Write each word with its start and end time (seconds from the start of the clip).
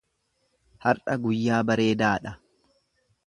Har’a 0.85 1.17
guyyaa 1.25 1.59
bareedaa 1.71 2.15
dha. 2.27 2.33